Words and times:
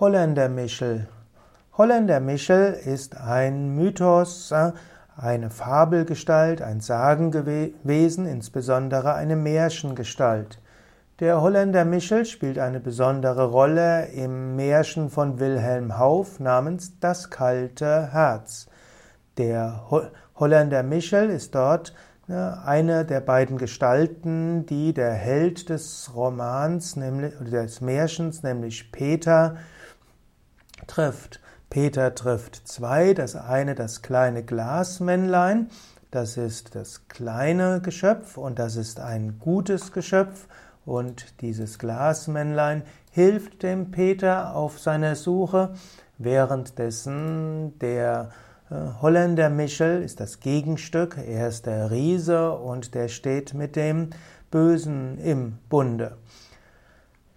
Holländermichel. 0.00 1.08
Holländermichel 1.76 2.72
ist 2.72 3.18
ein 3.18 3.74
Mythos, 3.74 4.50
äh, 4.50 4.72
eine 5.14 5.50
Fabelgestalt, 5.50 6.62
ein 6.62 6.80
Sagenwesen, 6.80 8.24
insbesondere 8.24 9.12
eine 9.12 9.36
Märchengestalt. 9.36 10.58
Der 11.18 11.42
Holländermichel 11.42 12.24
spielt 12.24 12.58
eine 12.58 12.80
besondere 12.80 13.44
Rolle 13.50 14.06
im 14.06 14.56
Märchen 14.56 15.10
von 15.10 15.38
Wilhelm 15.38 15.98
Hauff 15.98 16.40
namens 16.40 16.98
Das 17.00 17.28
kalte 17.28 18.10
Herz. 18.10 18.68
Der 19.36 19.84
Holländer 20.34 20.82
Michel 20.82 21.28
ist 21.28 21.54
dort 21.54 21.92
eine 22.30 23.04
der 23.04 23.20
beiden 23.20 23.58
Gestalten, 23.58 24.66
die 24.66 24.92
der 24.92 25.12
Held 25.12 25.68
des 25.68 26.10
Romans, 26.14 26.96
nämlich 26.96 27.34
des 27.38 27.80
Märchens, 27.80 28.42
nämlich 28.42 28.92
Peter, 28.92 29.56
trifft. 30.86 31.40
Peter 31.68 32.14
trifft 32.14 32.66
zwei, 32.66 33.14
das 33.14 33.36
eine 33.36 33.74
das 33.74 34.02
kleine 34.02 34.42
Glasmännlein, 34.42 35.70
das 36.10 36.36
ist 36.36 36.74
das 36.74 37.06
kleine 37.08 37.80
Geschöpf 37.80 38.36
und 38.36 38.58
das 38.58 38.76
ist 38.76 38.98
ein 38.98 39.38
gutes 39.38 39.92
Geschöpf 39.92 40.48
und 40.84 41.40
dieses 41.40 41.78
Glasmännlein 41.78 42.82
hilft 43.12 43.62
dem 43.62 43.92
Peter 43.92 44.56
auf 44.56 44.80
seiner 44.80 45.14
Suche, 45.14 45.74
währenddessen 46.18 47.78
der 47.78 48.30
Holländer 48.70 49.50
Michel 49.50 50.00
ist 50.00 50.20
das 50.20 50.38
Gegenstück, 50.38 51.16
er 51.18 51.48
ist 51.48 51.66
der 51.66 51.90
Riese 51.90 52.52
und 52.52 52.94
der 52.94 53.08
steht 53.08 53.52
mit 53.52 53.74
dem 53.74 54.10
Bösen 54.52 55.18
im 55.18 55.58
Bunde. 55.68 56.18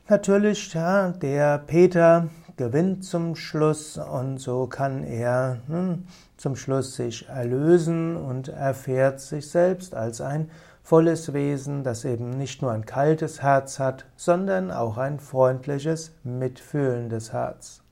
Natürlich, 0.08 0.76
ja, 0.76 1.10
der 1.10 1.58
Peter 1.58 2.30
gewinnt 2.56 3.04
zum 3.04 3.36
Schluss 3.36 3.98
und 3.98 4.38
so 4.38 4.68
kann 4.68 5.04
er 5.04 5.58
hm, 5.68 6.06
zum 6.38 6.56
Schluss 6.56 6.96
sich 6.96 7.28
erlösen 7.28 8.16
und 8.16 8.50
erfährt 8.50 9.20
sich 9.20 9.50
selbst 9.50 9.96
als 9.96 10.22
ein 10.22 10.52
volles 10.84 11.34
Wesen, 11.34 11.84
das 11.84 12.06
eben 12.06 12.30
nicht 12.30 12.62
nur 12.62 12.72
ein 12.74 12.86
kaltes 12.86 13.42
Herz 13.42 13.80
hat, 13.80 14.06
sondern 14.16 14.70
auch 14.70 14.98
ein 14.98 15.20
freundliches, 15.20 16.12
mitfühlendes 16.24 17.34
Herz. 17.34 17.83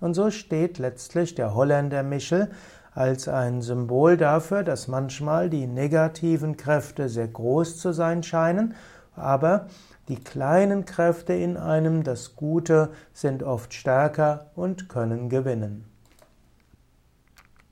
Und 0.00 0.14
so 0.14 0.30
steht 0.30 0.78
letztlich 0.78 1.34
der 1.34 1.54
Holländer 1.54 2.02
Michel 2.02 2.50
als 2.92 3.28
ein 3.28 3.62
Symbol 3.62 4.16
dafür, 4.16 4.62
dass 4.62 4.88
manchmal 4.88 5.48
die 5.50 5.66
negativen 5.66 6.56
Kräfte 6.56 7.08
sehr 7.08 7.28
groß 7.28 7.78
zu 7.78 7.92
sein 7.92 8.22
scheinen, 8.22 8.74
aber 9.14 9.66
die 10.08 10.16
kleinen 10.16 10.86
Kräfte 10.86 11.34
in 11.34 11.56
einem, 11.56 12.02
das 12.02 12.34
Gute, 12.34 12.90
sind 13.12 13.42
oft 13.42 13.74
stärker 13.74 14.50
und 14.56 14.88
können 14.88 15.28
gewinnen. 15.28 15.84